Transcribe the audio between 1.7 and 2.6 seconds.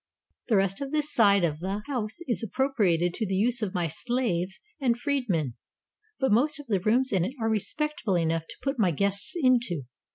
ROME house is